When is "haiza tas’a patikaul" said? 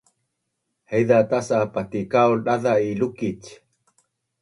0.93-2.43